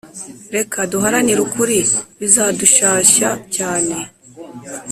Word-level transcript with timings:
Reka 0.55 0.77
duharanire 0.91 1.39
ukuri 1.47 1.77
bizadushashya 2.19 3.29
cyane 3.55 3.97